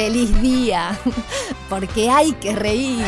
[0.00, 0.98] feliz día,
[1.68, 3.04] porque hay que reír.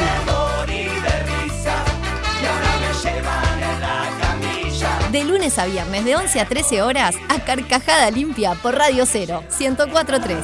[5.10, 9.42] De lunes a viernes, de 11 a 13 horas, a Carcajada Limpia por Radio 0,
[9.58, 10.36] 1043.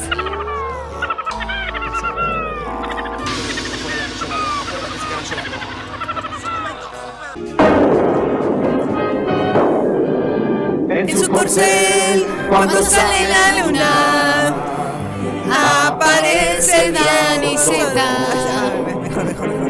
[10.89, 14.78] En su corcel, cuando sale la luna,
[16.67, 18.73] Dani Zeta.
[19.01, 19.69] Mejor, mejor, mejor.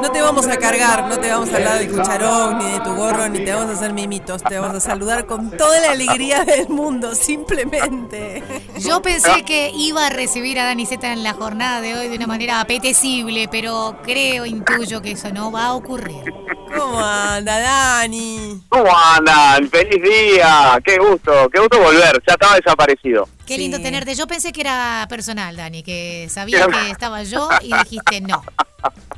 [0.00, 2.94] No te vamos a cargar, no te vamos a hablar de cucharón, ni de tu
[2.94, 4.42] gorro, ni te vamos a hacer mimitos.
[4.42, 8.42] Te vamos a saludar con toda la alegría del mundo, simplemente.
[8.78, 12.16] Yo pensé que iba a recibir a Dani Zeta en la jornada de hoy de
[12.16, 16.32] una manera apetecible, pero creo, intuyo que eso no va a ocurrir.
[16.76, 18.62] ¿Cómo anda, Dani?
[18.68, 19.68] ¿Cómo andan?
[19.70, 20.78] ¡Feliz día!
[20.84, 21.48] ¡Qué gusto!
[21.52, 22.22] ¡Qué gusto volver!
[22.26, 23.28] Ya estaba desaparecido.
[23.46, 23.82] Qué lindo Sí.
[23.82, 24.14] tenerte.
[24.14, 28.42] Yo pensé que era personal, Dani, que sabía que estaba yo y dijiste no.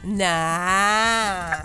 [0.03, 1.57] Nah.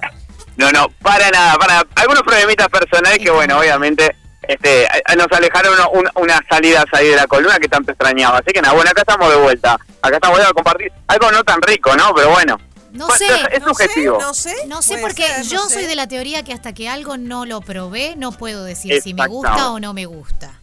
[0.58, 1.88] No, no, para nada, para nada.
[1.96, 4.16] Algunos problemitas personales que, bueno, obviamente
[4.48, 8.38] este, nos alejaron un- unas salidas ahí de la columna que tanto extrañaba.
[8.38, 9.74] Así que nada, bueno, acá estamos de vuelta.
[10.02, 12.14] Acá estamos de vuelta a compartir algo no tan rico, ¿no?
[12.16, 12.58] Pero bueno.
[12.96, 14.56] No sé, es No sé, no sé.
[14.68, 15.74] No sé porque ser, no yo sé.
[15.76, 19.14] soy de la teoría que hasta que algo no lo probé, no puedo decir si
[19.14, 20.60] me gusta o no me gusta.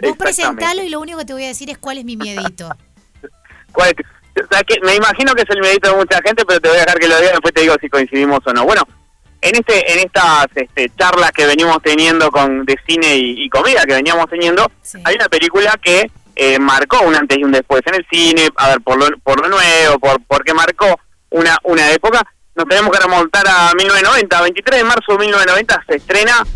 [0.00, 2.68] Vos presentalo y lo único que te voy a decir es cuál es mi miedito.
[3.72, 4.06] ¿Cuál es?
[4.44, 6.76] O sea, que me imagino que es el medito de mucha gente, pero te voy
[6.76, 8.64] a dejar que lo diga y después te digo si coincidimos o no.
[8.64, 8.82] Bueno,
[9.40, 13.84] en este en estas este, charlas que venimos teniendo con de cine y, y comida
[13.86, 14.98] que veníamos teniendo, Sí.
[15.04, 18.68] hay una película que eh, marcó un antes y un después en el cine, a
[18.68, 20.98] ver, por lo, por lo nuevo, por porque marcó
[21.30, 22.22] una, una época.
[22.54, 26.46] Nos tenemos que remontar a 1990, 23 de marzo de 1990 se estrena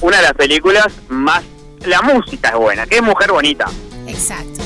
[0.00, 1.42] una de las películas más...
[1.86, 3.64] La música es buena, que es Mujer Bonita.
[4.06, 4.62] Exacto.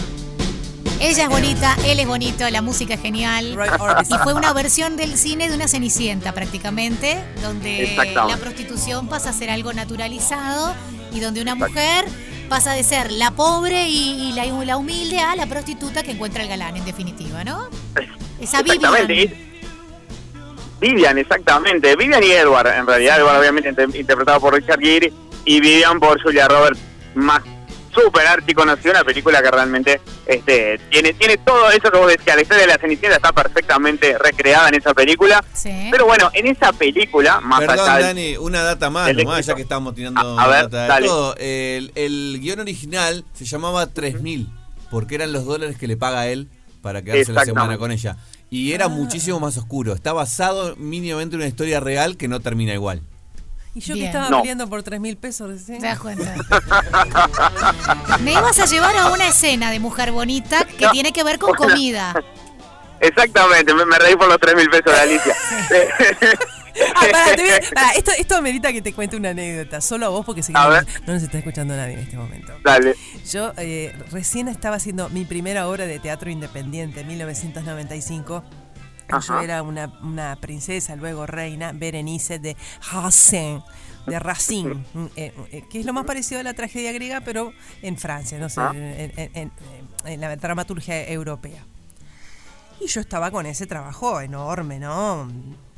[1.00, 3.58] Ella es bonita, él es bonito, la música es genial.
[4.08, 9.32] Y fue una versión del cine de una cenicienta prácticamente, donde la prostitución pasa a
[9.32, 10.74] ser algo naturalizado
[11.12, 12.06] y donde una mujer
[12.48, 16.42] pasa de ser la pobre y, y la, la humilde a la prostituta que encuentra
[16.42, 17.68] el galán, en definitiva, ¿no?
[18.40, 19.14] Esa Exactamente.
[19.14, 19.53] Vivian.
[20.80, 21.94] Vivian, exactamente.
[21.96, 23.18] Vivian y Edward, en realidad.
[23.20, 25.12] Edward, obviamente, inter- interpretado por Richard Gere.
[25.44, 26.78] Y Vivian por Julia Roberts,
[27.14, 27.42] más
[27.94, 28.90] súper archi conocida.
[28.92, 32.34] Una película que realmente este, tiene tiene todo eso que vos decías.
[32.36, 35.44] La historia de la Cenicienta está perfectamente recreada en esa película.
[35.52, 35.88] Sí.
[35.90, 39.54] Pero bueno, en esa película, más Perdón, allá del- Dani, una data más nomás, ya
[39.54, 41.34] que estamos tirando A- a ver, data de todo.
[41.38, 44.48] El, el guion original se llamaba 3000,
[44.90, 46.48] porque eran los dólares que le paga él
[46.82, 48.16] para quedarse la semana con ella.
[48.50, 49.94] Y era muchísimo más oscuro.
[49.94, 53.02] Está basado mínimamente en una historia real que no termina igual.
[53.74, 54.04] Y yo Bien.
[54.04, 54.38] que estaba No.
[54.42, 55.80] peleando por 3 mil pesos recién.
[55.80, 56.36] ¿Te das cuenta?
[58.20, 61.54] Me ibas a llevar a una escena de mujer bonita que tiene que ver con
[61.54, 62.14] comida.
[63.00, 65.34] Exactamente, me, me reí por los 3 mil pesos de Alicia.
[66.96, 67.56] Ah, te
[67.98, 71.22] esto, esto amerita que te cuente una anécdota, solo a vos porque A no, nos
[71.22, 72.52] está escuchando nadie en este momento.
[72.64, 72.94] Dale.
[73.30, 78.44] Yo eh, recién estaba haciendo mi primera obra de teatro independiente en 1995.
[79.10, 79.44] Yo Ajá.
[79.44, 82.56] era una, una princesa, luego reina, Berenice de
[82.90, 83.62] Racine,
[84.06, 87.52] de Racine, mm, eh, eh, que es lo más parecido a la tragedia griega, pero
[87.82, 88.72] en Francia, no sé, Ah.
[88.74, 89.52] en, en- en-
[90.06, 91.64] en la dramaturgia europea.
[92.80, 95.28] Y yo estaba con ese trabajo enorme, ¿no?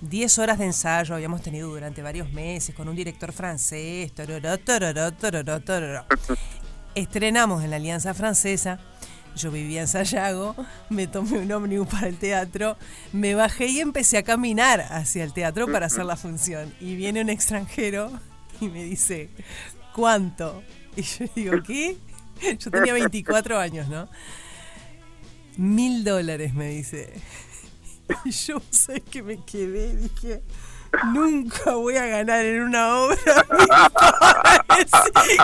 [0.00, 4.12] Diez horas de ensayo habíamos tenido durante varios meses con un director francés.
[4.12, 6.04] tororó, tororó, tororó.
[6.94, 8.78] Estrenamos en la Alianza Francesa.
[9.36, 10.56] Yo vivía en Sayago,
[10.88, 12.78] me tomé un ómnibus para el teatro,
[13.12, 16.72] me bajé y empecé a caminar hacia el teatro para hacer la función.
[16.80, 18.10] Y viene un extranjero
[18.62, 19.28] y me dice,
[19.94, 20.62] ¿cuánto?
[20.96, 21.98] Y yo digo, ¿qué?
[22.58, 24.08] Yo tenía 24 años, ¿no?
[25.56, 27.12] Mil dólares, me dice.
[28.24, 30.42] Y yo sé que me quedé, dije,
[31.12, 33.16] nunca voy a ganar en una obra
[33.58, 34.90] mil dólares.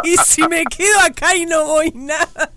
[0.05, 2.53] Y si me quedo acá y no voy nada.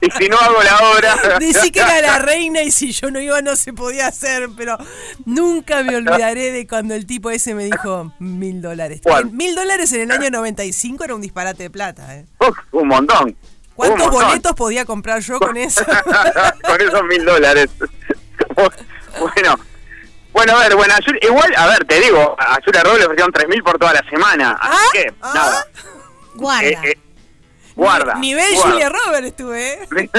[0.00, 1.38] Y si no hago la obra.
[1.38, 4.78] Decí que era la reina y si yo no iba no se podía hacer, pero
[5.26, 9.02] nunca me olvidaré de cuando el tipo ese me dijo mil dólares.
[9.32, 12.16] Mil dólares en el año 95 era un disparate de plata.
[12.16, 12.26] ¿eh?
[12.40, 13.36] Uf, un montón.
[13.88, 15.84] ¿Cuántos boletos podía comprar yo con eso?
[16.66, 17.68] con esos mil dólares.
[19.18, 19.54] bueno,
[20.32, 23.04] bueno, a ver, bueno, a Yuri- igual, a ver, te digo, a Julia Robles le
[23.06, 25.32] ofrecieron tres mil por toda la semana, así Ah, que, ah.
[25.34, 25.66] nada.
[26.34, 26.68] Guarda.
[26.68, 26.98] Eh, eh,
[27.74, 28.14] guarda.
[28.14, 28.70] Nivel guarda.
[28.70, 29.88] Julia Roberts estuve, ¿eh?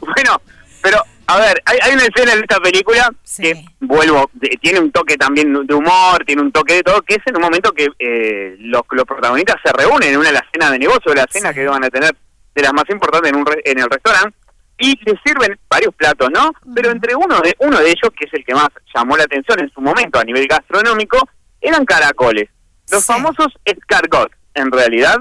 [0.00, 0.40] bueno,
[0.88, 3.42] pero, a ver, hay, hay una escena en esta película Sí.
[3.42, 7.14] que, vuelvo, de- tiene un toque también de humor, tiene un toque de todo, que
[7.14, 10.44] es en un momento que eh, los, los protagonistas se reúnen en una de las
[10.52, 11.60] cenas de negocio, de las cenas Sí.
[11.60, 12.14] que van a tener
[12.54, 14.36] de las más importantes en, un re- en el restaurante,
[14.78, 16.52] y le sirven varios platos, ¿no?
[16.74, 19.58] Pero entre uno de, uno de ellos, que es el que más llamó la atención
[19.58, 21.18] en su momento a nivel gastronómico,
[21.60, 22.48] eran caracoles.
[22.90, 23.12] Los Sí.
[23.12, 25.16] famosos escargots, en realidad,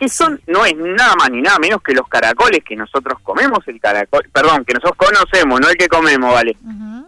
[0.00, 3.58] que son, no es nada más ni nada menos que los caracoles que nosotros comemos,
[3.68, 6.56] el caracol, perdón, que nosotros conocemos, no el que comemos, ¿vale?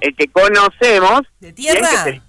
[0.00, 1.88] El que conocemos, ¿De tierra?
[1.90, 2.22] es el,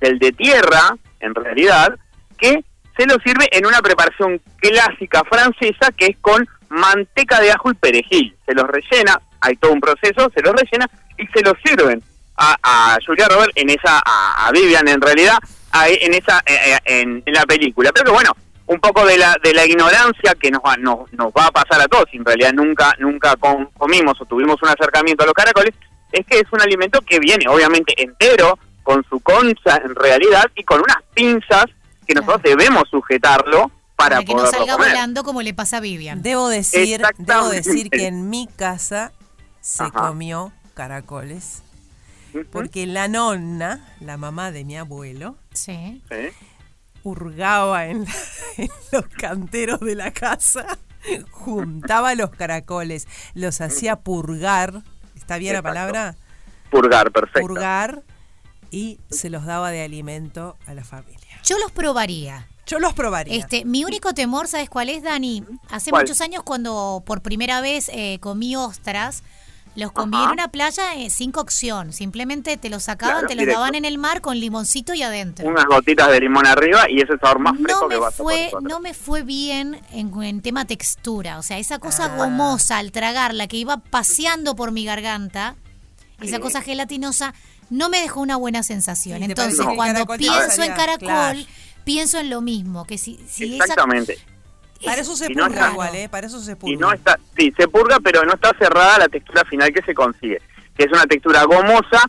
[0.00, 1.96] el de tierra, en realidad,
[2.36, 2.64] que
[2.96, 7.74] se lo sirve en una preparación clásica francesa que es con manteca de ajo y
[7.74, 8.36] perejil.
[8.44, 12.02] Se los rellena, hay todo un proceso, se los rellena y se los sirven
[12.36, 15.38] a, a Julia Robert en esa, a, a Vivian en realidad,
[15.70, 17.90] a- en esa, eh, eh, en, en la película.
[17.92, 18.34] Pero que bueno,
[18.66, 21.80] un poco de la de la ignorancia que nos va, nos, nos va a pasar
[21.80, 25.74] a todos, en realidad nunca nunca com- comimos o tuvimos un acercamiento a los caracoles,
[26.12, 30.64] es que es un alimento que viene obviamente entero, con su concha en realidad y
[30.64, 31.66] con unas pinzas
[32.06, 32.56] que nosotros Claro.
[32.58, 34.88] debemos sujetarlo para, Para que no salga comer.
[34.90, 36.22] volando como le pasa a Vivian.
[36.22, 39.12] Debo decir, debo decir que en mi casa
[39.60, 39.92] se Ajá.
[40.08, 41.62] comió caracoles.
[42.50, 46.02] Porque la nonna, la mamá de mi abuelo, Sí.
[46.10, 46.28] sí.
[47.02, 48.12] Hurgaba en, la-
[48.58, 50.78] en los canteros de la casa,
[51.30, 54.82] juntaba los caracoles, los hacía purgar,
[55.16, 56.16] ¿está bien la palabra?
[56.70, 57.40] Purgar, perfecto.
[57.46, 58.02] Purgar
[58.70, 61.40] y se los daba de alimento a la familia.
[61.44, 62.46] Yo los probaría.
[62.66, 63.34] Yo los probaría.
[63.36, 65.44] Este, mi único temor, ¿sabes cuál es, Dani?
[65.68, 66.02] Hace ¿Cuál?
[66.04, 69.24] muchos años cuando por primera vez eh, comí ostras,
[69.74, 70.24] los comí Ajá.
[70.26, 71.92] en una playa eh, sin cocción.
[71.92, 73.60] Simplemente te los sacaban, Claro, te los directo.
[73.60, 75.48] daban en el mar con limoncito y adentro.
[75.48, 78.16] Unas gotitas de limón arriba y ese sabor más fresco no que me vas a
[78.22, 78.70] poder fue encontrar.
[78.70, 82.16] no me fue bien en, en tema textura o sea esa cosa Ah.
[82.16, 85.56] gomosa al tragarla que iba paseando por mi garganta
[86.20, 87.32] esa cosa gelatinosa
[87.70, 91.38] no me dejó una buena sensación ¿Y te entonces que cuando pienso en caracol Claro.
[91.84, 94.18] pienso en lo mismo que si, si esa Exactamente.
[94.84, 96.08] Para eso se Y no purga está- igual, ¿eh?
[96.08, 96.74] Para eso se purga.
[96.74, 99.94] Y no está, sí, se purga, pero no está cerrada la textura final que se
[99.94, 100.40] consigue,
[100.76, 102.00] que es una textura gomosa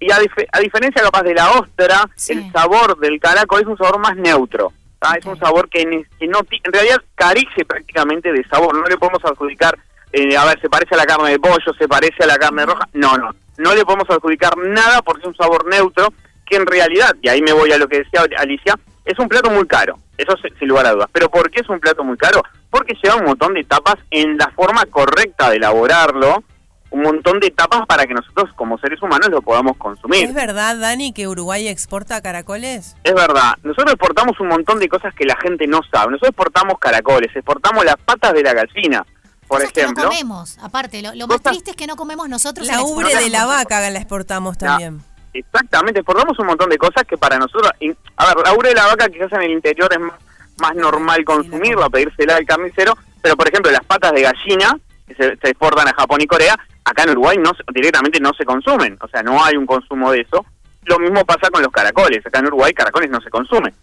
[0.00, 2.32] y a, dif- a diferencia capaz de la ostra, Sí.
[2.34, 4.72] el sabor del caracol es un sabor más neutro.
[5.16, 5.84] Es un sabor que,
[6.18, 8.74] que no en realidad carece prácticamente de sabor.
[8.74, 9.78] No le podemos adjudicar,
[10.12, 12.66] eh, a ver, se parece a la carne de pollo, se parece a la carne
[12.66, 12.88] roja.
[12.94, 13.30] No, no.
[13.58, 16.12] No le podemos adjudicar nada porque es un sabor neutro
[16.44, 18.74] que en realidad, y ahí me voy a lo que decía Alicia,
[19.12, 19.98] es un plato muy caro.
[20.16, 21.08] Eso se- sin lugar a dudas.
[21.12, 22.42] ¿Pero por qué es un plato muy caro?
[22.70, 26.42] Porque lleva un montón de etapas en la forma correcta de elaborarlo,
[26.90, 30.24] un montón de etapas para que nosotros como seres humanos lo podamos consumir.
[30.24, 32.96] ¿Es verdad, Dani, que Uruguay exporta caracoles?
[33.04, 36.12] Es verdad, nosotros exportamos un montón de cosas que la gente no sabe.
[36.12, 39.04] Nosotros exportamos caracoles, exportamos las patas de la gallina,
[39.46, 40.04] por cosas que no ejemplo.
[40.08, 43.30] comemos aparte lo, lo más triste es que no comemos nosotros La en ubre de
[43.30, 45.02] la vaca la exportamos también.
[45.38, 47.70] Exactamente, exportamos un montón de cosas que para nosotros...
[48.16, 50.14] A ver, la ubre de la vaca quizás en el interior es más,
[50.58, 54.76] más normal consumirla, pedírsela al carnicero, pero por ejemplo las patas de gallina
[55.06, 58.44] que se, se exportan a Japón y Corea, acá en Uruguay no directamente no se
[58.44, 60.44] consumen, o sea, no hay un consumo de eso.
[60.84, 63.74] Lo mismo pasa con los caracoles, acá en Uruguay caracoles no se consumen.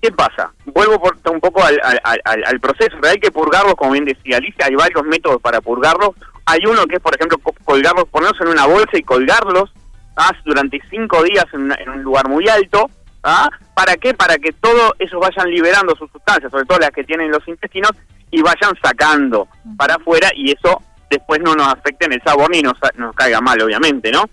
[0.00, 0.52] ¿Qué pasa?
[0.66, 2.96] Vuelvo por, un poco al, al- al- al proceso.
[3.02, 4.66] Hay que purgarlos, como bien decía Alicia.
[4.66, 6.10] Hay varios métodos para purgarlos.
[6.44, 9.72] Hay uno que es, por ejemplo, co- colgarlos, ponerlos en una bolsa y colgarlos
[10.16, 10.32] ¿ah?
[10.44, 12.90] durante cinco días en, en un lugar muy alto.
[13.22, 13.48] ¿ah?
[13.74, 14.14] ¿Para qué?
[14.14, 17.90] Para que todos ellos vayan liberando sus sustancias, sobre todo las que tienen los intestinos,
[18.30, 19.46] y vayan sacando
[19.76, 23.40] para afuera y eso después no nos afecte en el sabor ni nos, nos caiga
[23.40, 24.24] mal, obviamente, ¿no?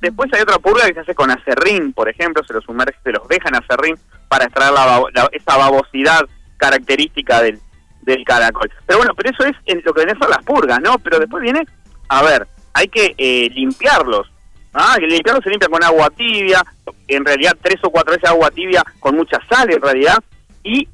[0.00, 3.12] Después hay otra purga que se hace con acerrín, por ejemplo, se los sumerge, se
[3.12, 3.96] los dejan acerrín
[4.28, 6.22] para extraer la, la- esa babosidad
[6.56, 7.60] característica del,
[8.02, 8.70] del caracol.
[8.86, 10.98] Pero bueno, pero eso es en lo que vienen son las purgas, ¿no?
[10.98, 11.60] Pero después viene,
[12.08, 14.32] a ver, hay que eh, limpiarlos.
[14.74, 16.62] Ah, que limpiarlos se limpia con agua tibia,
[17.06, 20.18] en realidad tres o cuatro veces agua tibia con mucha sal en realidad.
[20.64, 20.88] Y,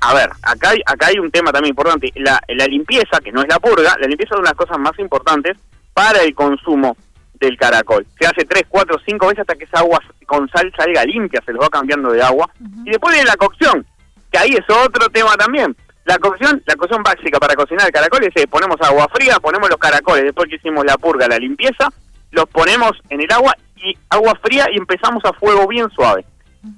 [0.00, 3.42] a ver, acá hay, acá hay un tema también importante, la, la limpieza, que no
[3.42, 5.56] es la purga, la limpieza es una de las cosas más importantes
[5.94, 6.96] para el consumo
[7.34, 8.06] del caracol.
[8.18, 11.52] Se hace tres, cuatro, cinco veces hasta que esa agua con sal salga limpia, se
[11.52, 12.50] los va cambiando de agua.
[12.84, 13.84] Y después viene la cocción,
[14.30, 15.74] que ahí es otro tema también.
[16.04, 19.68] La cocción, la cocción básica para cocinar el caracol es eh, ponemos agua fría, ponemos
[19.68, 21.88] los caracoles, después que hicimos la purga, la limpieza,
[22.30, 26.24] los ponemos en el agua y agua fría y empezamos a fuego bien suave.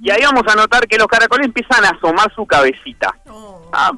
[0.01, 3.15] Y ahí vamos a notar que los caracoles empiezan a asomar su cabecita.
[3.73, 3.91] Ah,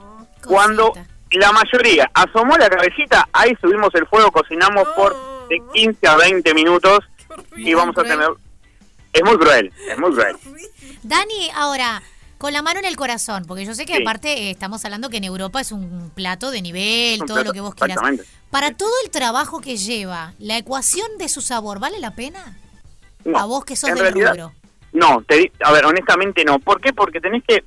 [0.47, 0.93] cuando
[1.33, 5.15] la mayoría asomó la cabecita, ahí subimos el fuego, cocinamos por
[5.49, 7.01] de 15 a 20 minutos
[7.57, 8.29] y vamos a tener...
[9.13, 10.37] Es muy cruel, es muy cruel.
[11.03, 12.03] Dani, ahora,
[12.45, 14.03] con la mano en el corazón, porque yo sé que Sí.
[14.03, 17.49] aparte eh, estamos hablando que en Europa es un plato de nivel, Un todo plato,
[17.49, 17.97] lo que vos quieras.
[18.51, 22.59] Para todo el trabajo que lleva, la ecuación de su sabor, ¿vale la pena?
[23.25, 24.53] No, a vos que sos del realidad, rubro.
[24.93, 26.59] No, te a ver, honestamente no.
[26.59, 26.93] ¿Por qué?
[26.93, 27.65] Porque tenés que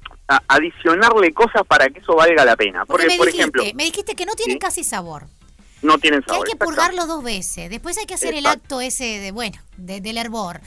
[0.47, 2.85] adicionarle cosas para que eso valga la pena.
[2.85, 4.59] Porque Porque, me, por dijiste, ejemplo, me dijiste que no tienen ¿Sí?
[4.59, 5.25] casi sabor.
[5.81, 6.47] no tienen Que hay sabor.
[6.49, 7.71] que purgarlo dos veces.
[7.71, 10.61] Después hay que hacer el acto ese de, bueno, de- del hervor.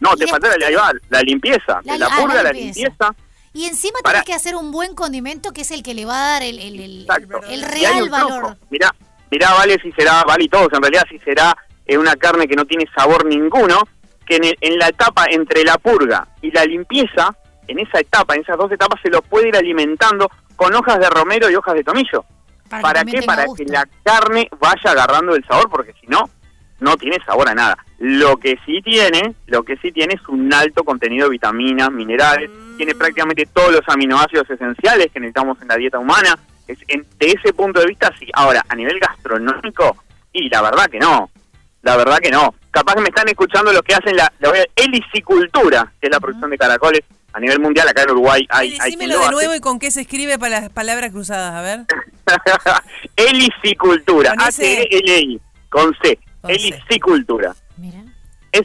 [0.00, 1.80] No, Y te falta la, la limpieza.
[1.84, 3.14] La la ah, la purga, la limpieza.
[3.56, 4.20] Y encima Pará.
[4.20, 6.58] tenés que hacer un buen condimento que es el que le va a dar el,
[6.58, 8.56] el, real valor.
[8.70, 8.94] Mirá,
[9.30, 12.54] mirá, vale si será, vale y todos, en realidad si será eh, una carne que
[12.54, 13.80] no tiene sabor ninguno,
[14.26, 17.34] que en, el- en la etapa entre la purga y la limpieza,
[17.66, 21.08] en esa etapa, en esas dos etapas, se lo puede ir alimentando con hojas de
[21.08, 22.24] romero y hojas de tomillo.
[22.68, 23.22] Para, que ¿Para qué?
[23.22, 23.64] Para gusto.
[23.64, 26.28] que la carne vaya agarrando el sabor, porque si no,
[26.80, 27.76] no tiene sabor a nada.
[27.98, 32.50] Lo que sí tiene, lo que sí tiene es un alto contenido de vitaminas, minerales,
[32.76, 36.38] tiene prácticamente todos los aminoácidos esenciales que necesitamos en la dieta humana.
[36.68, 38.28] Es, en- de ese punto de vista, sí.
[38.34, 39.96] Ahora, a nivel gastronómico,
[40.32, 41.30] y la verdad que no.
[41.82, 42.54] La verdad que no.
[42.70, 46.50] Capaz que me están escuchando los que hacen la, la helicicultura, que es la producción
[46.50, 47.00] de caracoles
[47.32, 47.88] a nivel mundial.
[47.88, 49.30] Acá en Uruguay hay, de hace.
[49.30, 51.80] nuevo y con qué se escribe para las palabras cruzadas, a ver.
[53.16, 55.40] Helicicultura, H-E-L-I,
[55.70, 56.18] Con C.
[56.48, 57.54] helicicultura.
[57.76, 58.02] Mira.
[58.52, 58.62] Es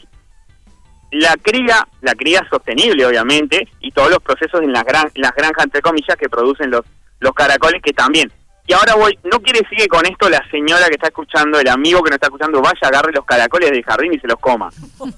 [1.11, 5.65] la cría, la cría sostenible, obviamente, y todos los procesos en las, gran, las granjas,
[5.65, 6.81] entre comillas, que producen los,
[7.19, 8.31] los caracoles, que también.
[8.67, 11.67] Y ahora voy, no quiere decir que con esto la señora que está escuchando, el
[11.67, 14.69] amigo que no está escuchando, vaya, agarre los caracoles del jardín y se los coma.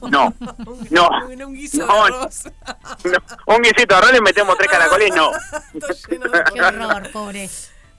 [0.10, 0.34] No,
[0.89, 1.10] no,
[1.46, 2.29] Un- guiso No, no.
[3.46, 5.29] Un guisito de arroz le metemos tres caracoles, no.
[6.53, 7.48] Qué horror, pobre.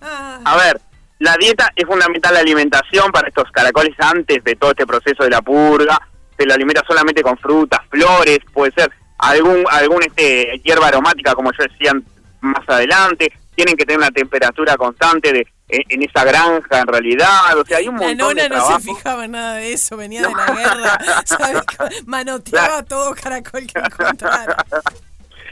[0.00, 0.80] A ver,
[1.18, 5.30] la dieta es fundamental la alimentación para estos caracoles antes de todo este proceso de
[5.30, 5.99] la purga.
[6.37, 11.50] Se lo alimenta solamente con frutas, flores, puede ser algún algún este hierba aromática como
[11.52, 11.92] yo decía
[12.40, 13.33] más adelante.
[13.54, 17.56] Tienen que tener una temperatura constante de en, en esa granja en realidad.
[17.56, 19.97] O sea, hay un La montón nona de no se fijaba en nada de eso,
[19.97, 21.62] venía de la guerra, ¿sabes?
[22.06, 24.64] Manoteaba todo caracol que encontrara.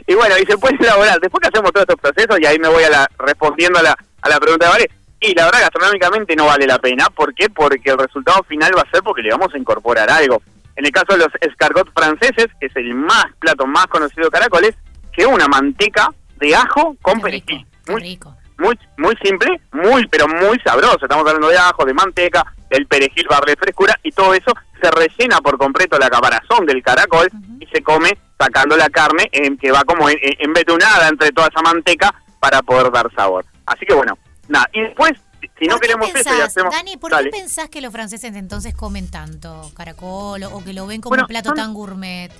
[0.05, 1.19] Y bueno, y se puede elaborar.
[1.19, 3.97] Después que hacemos todos estos procesos, y ahí me voy a la, respondiendo a la,
[4.21, 4.91] a la pregunta de Vale,
[5.23, 7.07] y la verdad gastronómicamente no vale la pena.
[7.09, 7.49] ¿Por qué?
[7.49, 10.41] Porque el resultado final va a ser porque le vamos a incorporar algo.
[10.75, 14.31] En el caso de los escargots franceses, que es el más plato más conocido de
[14.31, 14.75] caracoles,
[15.11, 17.67] que una manteca de ajo con Qué rico, perejil.
[17.85, 18.35] qué Muy, rico.
[18.57, 20.99] muy, muy simple, muy, pero muy sabroso.
[21.03, 24.51] Estamos hablando de ajo, de manteca, del perejil para darle frescura y todo eso
[24.81, 29.57] se rellena por completo la caparazón del caracol y se come sacando la carne en,
[29.57, 33.45] que va como en, en- embetunada entre toda esa manteca para poder dar sabor.
[33.67, 34.17] Así que bueno,
[34.53, 34.69] nada.
[34.73, 35.11] Y después,
[35.59, 36.73] si- no ¿Por qué queremos eso, pensás, ya hacemos...
[36.73, 37.29] Dani, ¿por Dale.
[37.29, 41.23] qué pensás que los franceses entonces comen tanto caracol o, que lo ven como Bueno,
[41.25, 42.31] un plato son- tan gourmet?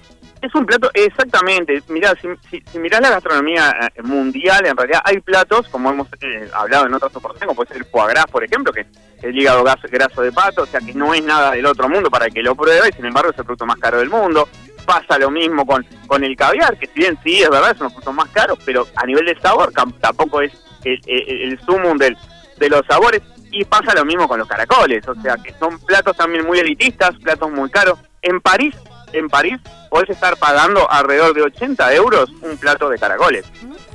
[0.42, 1.82] Es un plato, exactamente.
[1.88, 6.08] Mirá, si, si, si mirás la gastronomía eh, mundial, en realidad hay platos, como hemos
[6.20, 8.88] eh, hablado en otras oportunidades, como puede ser el foie gras, por ejemplo, que es
[9.22, 12.26] el hígado graso de pato, o sea que no es nada del otro mundo para
[12.26, 14.50] el que lo pruebe, y sin embargo es el producto más caro del mundo.
[14.86, 17.90] Pasa lo mismo con, con el caviar, que si bien sí es verdad, es uno
[17.90, 20.52] de los más caros, pero a nivel de sabor tampoco es
[20.84, 22.18] el, el, el sumum del,
[22.58, 23.22] de los sabores.
[23.52, 27.12] Y pasa lo mismo con los caracoles, o sea que son platos también muy elitistas,
[27.22, 28.00] platos muy caros.
[28.24, 28.74] En París,
[29.12, 29.60] en París,
[29.92, 33.46] podés estar pagando alrededor de 80 euros un plato de caracoles.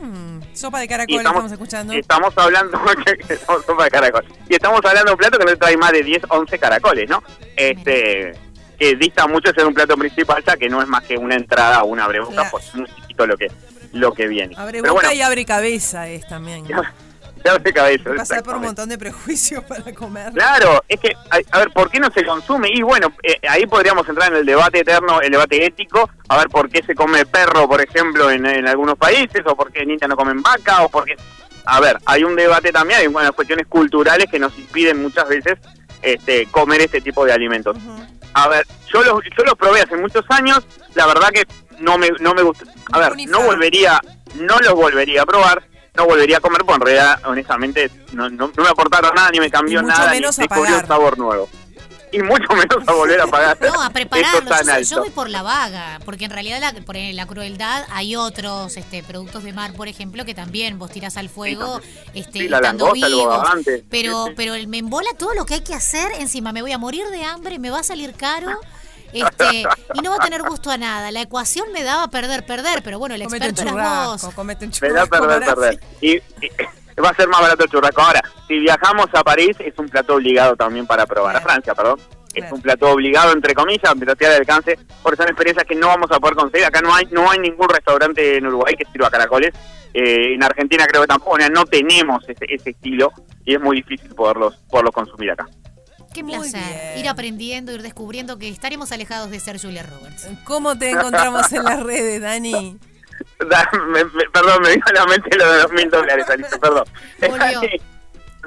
[0.00, 1.92] Mm, sopa de Y caracol, estamos escuchando.
[1.92, 2.78] estamos hablando
[3.66, 4.24] sopa de caracol.
[4.48, 7.20] Y estamos hablando de un plato que no trae más de 10, 11 caracoles, ¿no?
[7.56, 8.32] Este
[8.78, 11.34] que dista mucho de ser un plato principal, ya que no es más que una
[11.34, 12.48] entrada o una abre boca, Claro.
[12.52, 13.50] pues es muy chiquito lo que
[13.92, 14.54] lo que viene.
[14.56, 16.64] Abre Pero boca bueno, y abre cabeza es también.
[17.74, 18.10] cabeza.
[18.16, 20.32] Pasar por un montón de prejuicios para comer.
[20.32, 22.68] Claro, es que, a, a ver, ¿por qué no se consume?
[22.72, 26.48] Y bueno, eh, ahí podríamos entrar en el debate eterno, el debate ético, a ver
[26.48, 29.92] por qué se come perro, por ejemplo, en, en algunos países, o por qué en
[29.92, 31.16] India no comen vaca, o por qué...
[31.64, 35.58] A ver, hay un debate también, hay unas cuestiones culturales que nos impiden muchas veces
[36.00, 37.76] este, comer este tipo de alimentos.
[38.32, 40.60] A ver, yo los, yo los probé hace muchos años,
[40.94, 41.46] la verdad que
[41.80, 42.64] no me, no me gusta.
[42.92, 44.00] A ver, no volvería,
[44.34, 45.62] no los volvería a probar,
[45.94, 49.40] no volvería a comer, porque en realidad, honestamente, no, no, no me aportaron nada, ni
[49.40, 51.48] me cambió Y mucho nada, ni menos a descubrí un sabor nuevo.
[52.10, 53.58] Y mucho menos a volver a pagar.
[53.60, 54.48] No, a Eso prepararlo.
[54.48, 58.16] tan Yo, yo voy por la vaga, porque en realidad la, por la crueldad hay
[58.16, 61.82] otros este, productos de mar, por ejemplo, que también vos tirás al fuego
[62.14, 63.26] este, Sí, la estando langosta, el vivos.
[63.26, 63.84] bogavante.
[63.90, 64.34] Pero, Sí, sí.
[64.38, 66.10] pero el- me embola todo lo que hay que hacer.
[66.18, 68.58] Encima me voy a morir de hambre, me va a salir caro.
[69.10, 69.64] Este,
[69.94, 71.10] y no va a tener gusto a nada.
[71.10, 73.82] La ecuación me daba perder, perder, pero bueno, el experto eras vos.
[74.20, 75.80] churrasco, comete un Me da perder, perder.
[76.00, 78.00] Y, y va a ser más barato el churrasco.
[78.02, 81.36] Ahora, si viajamos a París, es un plato obligado también para probar.
[81.36, 81.40] A.
[81.40, 81.98] Francia, perdón.
[82.34, 82.56] Es Claro.
[82.56, 86.10] un plato obligado, entre comillas, mientras esté al alcance, porque son experiencias que no vamos
[86.12, 86.66] a poder conseguir.
[86.66, 89.50] Acá no hay no hay ningún restaurante en Uruguay que sirva caracoles.
[89.94, 93.10] Eh, en Argentina creo que tampoco, o sea, no tenemos ese, ese estilo
[93.44, 95.46] y es muy difícil poderlos, poderlos consumir acá.
[96.12, 96.60] Qué Muy placer.
[96.94, 96.98] bien.
[97.04, 100.26] Ir aprendiendo, ir descubriendo que estaremos alejados de ser Julia Roberts.
[100.44, 102.78] ¿Cómo te encontramos en las redes, Dani?
[103.50, 106.56] Da- me- me- perdón, me vino a la mente lo de los mil dólares, Alicia,
[106.58, 106.84] perdón.
[107.20, 107.60] Volvió.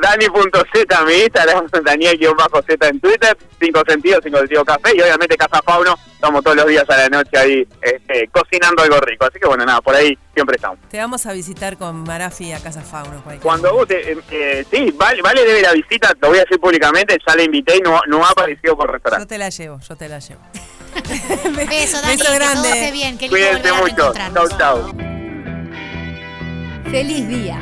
[0.01, 5.95] Dani.z, mi Instagram, Daniel-Z en Twitter, 5 sentidos, 5 sentidos café y obviamente Casa Fauno,
[6.13, 9.25] estamos todos los días a la noche ahí este, cocinando algo rico.
[9.25, 10.79] Así que bueno, nada, por ahí siempre estamos.
[10.89, 13.23] Te vamos a visitar con Marafi a Casa Fauno.
[13.41, 16.59] Cuando vos, te, eh, eh, sí, vale, vale debe la visita, lo voy a decir
[16.59, 19.25] públicamente, ya le invité y no, no ha aparecido por restaurante.
[19.25, 20.41] Yo te la llevo, yo te la llevo.
[21.69, 22.61] Beso, Dani, Beso grande.
[22.61, 24.13] que todo esté bien, que lindo Cuídense mucho.
[24.13, 25.11] Chau, chau.
[26.91, 27.61] Feliz día.